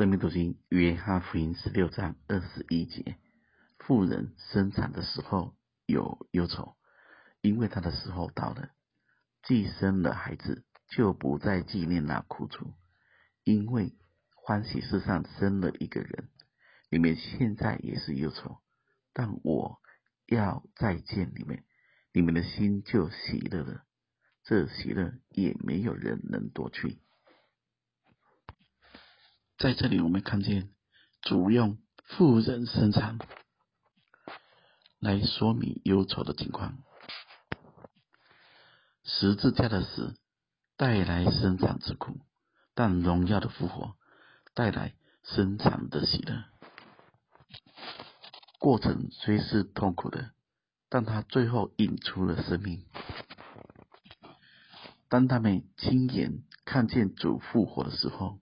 [0.00, 3.18] 生命读经约翰福音十六章二十一节：
[3.80, 6.74] 妇人生产的时候有忧愁，
[7.42, 8.70] 因为她的时候到了。
[9.42, 12.72] 既生了孩子，就不再纪念那苦楚，
[13.44, 13.92] 因为
[14.34, 16.30] 欢喜世上生了一个人。
[16.88, 18.56] 你们现在也是忧愁，
[19.12, 19.82] 但我
[20.24, 21.62] 要再见你们，
[22.14, 23.84] 你们的心就喜乐了。
[24.44, 27.02] 这喜乐也没有人能夺去。
[29.60, 30.70] 在这里，我们看见
[31.20, 31.76] 主用
[32.06, 33.18] 妇人生产
[34.98, 36.78] 来说明忧愁的情况。
[39.04, 40.18] 十字架的死
[40.78, 42.20] 带来生产之苦，
[42.74, 43.96] 但荣耀的复活
[44.54, 44.94] 带来
[45.24, 46.44] 生产的喜乐。
[48.58, 50.30] 过程虽是痛苦的，
[50.88, 52.86] 但他最后引出了生命。
[55.10, 58.40] 当他们亲眼看见主复活的时候，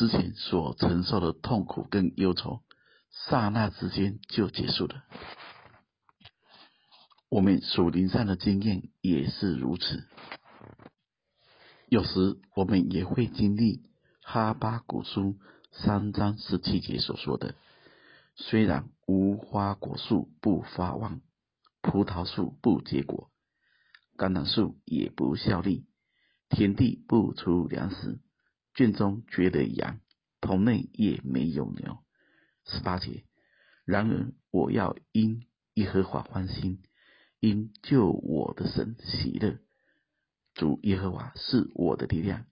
[0.00, 2.62] 之前所承受的痛苦跟忧愁，
[3.10, 5.04] 刹那之间就结束了。
[7.28, 10.08] 我们属灵上的经验也是如此。
[11.90, 13.90] 有时我们也会经历
[14.22, 15.36] 哈巴古书
[15.70, 17.54] 三章十七节所说的。
[18.36, 21.20] 虽然无花果树不发旺，
[21.82, 23.30] 葡萄树不结果，
[24.16, 25.84] 橄榄树也不效力，
[26.48, 28.18] 田地不出粮食，
[28.74, 30.00] 圈中绝了羊，
[30.40, 31.98] 棚内也没有牛。
[32.64, 33.24] 十八节，
[33.84, 36.82] 然而我要因耶和华欢心，
[37.40, 39.58] 因救我的神喜乐。
[40.54, 42.46] 主耶和华是我的力量，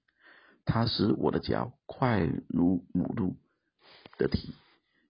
[0.65, 3.37] 他使我的脚快如母鹿
[4.17, 4.55] 的蹄。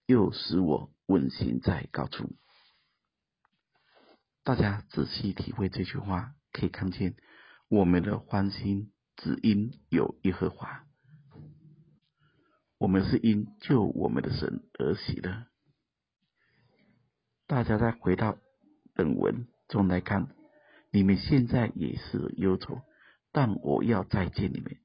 [0.07, 2.35] 又使我稳行在高处。
[4.43, 7.15] 大家仔细体会这句话，可以看见
[7.69, 10.87] 我们的欢心只因有耶和华，
[12.79, 15.47] 我们是因救我们的神而喜乐。
[17.47, 18.39] 大家再回到
[18.95, 20.29] 本文中来看，
[20.93, 22.83] 你们现在也是忧愁，
[23.33, 24.77] 但我要再见你们，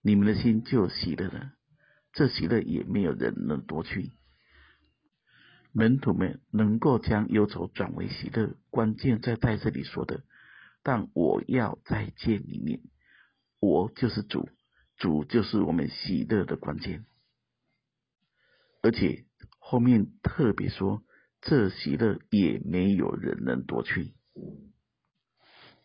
[0.00, 1.52] 你们的心就喜乐了。
[2.12, 4.12] 这喜乐也没有人能夺去。
[5.72, 10.22] 门徒们能够将忧愁转为喜乐，关键在在这里说的。
[10.82, 12.80] 但我要再见你们，
[13.58, 14.48] 我就是主，
[14.96, 17.04] 主就是我们喜乐的关键。
[18.84, 19.24] 而且
[19.58, 21.02] 后面特别说，
[21.40, 24.12] 这喜乐也没有人能夺去。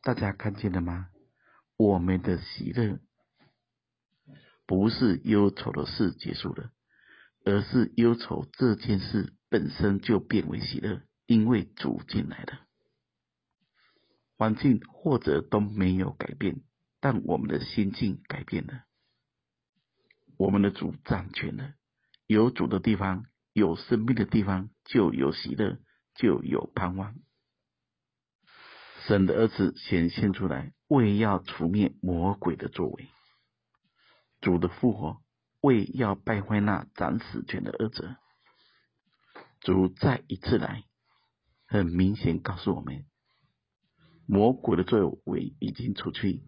[0.02, 1.08] 大家看见了吗？
[1.78, 3.00] 我们的喜乐
[4.66, 6.72] 不是忧愁的事结束了，
[7.46, 9.34] 而是忧愁这件事。
[9.48, 12.68] 本身就变为喜乐，因为主进来了。
[14.36, 16.62] 环境或者都没有改变，
[17.00, 18.84] 但我们的心境改变了。
[20.38, 21.74] 我们的主掌权了，
[22.30, 25.80] 有主的地方，有生命的地方，就有喜乐，
[26.14, 27.16] 就有盼望。
[29.08, 33.06] 神的儿子显现出来，为要除灭魔鬼的作为；
[34.42, 35.24] 主的复活，
[35.62, 38.16] 为要败坏那掌死权的恶者。
[39.62, 40.84] 主再一次来，
[41.66, 43.06] 很明显告诉我们，
[44.28, 46.44] 魔鬼的作为已经除去，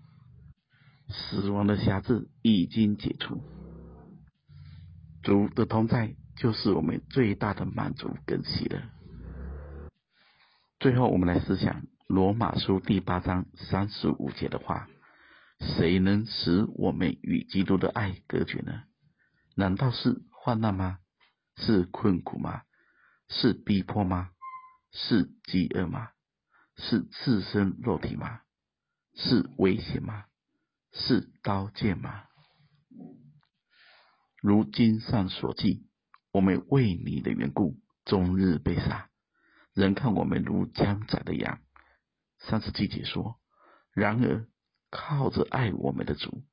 [1.10, 3.42] 死亡的辖制已经解除。
[5.24, 8.82] 主的同在就是我们最大的满足跟喜乐。
[10.80, 14.90] 最后，我们来思想罗马书第八章三十五节的话：
[15.60, 18.84] 谁能使我们与基督的爱隔绝呢？
[19.56, 20.98] 难道是患难吗？
[21.56, 22.64] 是困苦吗？
[23.28, 24.32] 是逼迫吗？
[24.92, 26.10] 是饥饿吗？
[26.78, 28.42] 是赤身肉体吗？
[29.14, 30.26] 是危险吗？
[30.92, 32.24] 是刀剑吗？
[34.42, 35.86] 如经上所记，
[36.32, 39.08] 我们为你的缘故，终日被杀，
[39.76, 41.60] 人看我们如将宰的羊。
[42.40, 43.40] 三十七节说：
[43.94, 44.48] 然而
[44.90, 46.44] 靠着爱我们的主，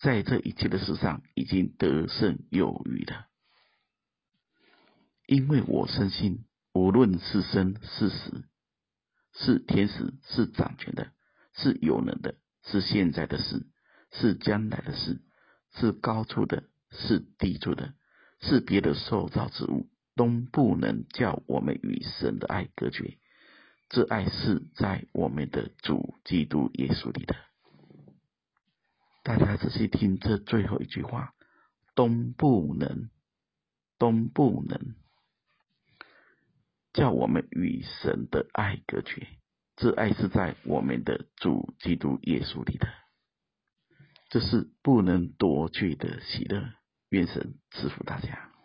[0.00, 3.26] 在这一切的事上已经得胜有余了。
[5.26, 8.48] 因为我深信，无论是生是死，
[9.34, 11.12] 是天使，是掌权的，
[11.52, 13.66] 是有能的，是现在的事，
[14.10, 15.20] 是将来的事，
[15.74, 17.94] 是高处的，是地主的，
[18.40, 23.18] 是别的受造之物，都不能叫我们与神的爱隔绝。
[23.88, 27.36] 这爱是在我们的主基督耶稣里的。
[29.22, 31.34] 大家仔细听这最后一句话，
[31.94, 33.10] 都不能，
[33.98, 34.94] 都不能。
[36.92, 39.26] 叫我们与神的爱隔绝，
[39.76, 42.88] 这爱是在我们的主基督耶稣里的，
[44.28, 46.62] 这是不能夺去的喜乐。
[47.10, 48.55] 愿神赐福大家。